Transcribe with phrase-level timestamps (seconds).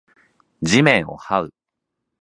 [0.63, 1.53] 地面を這う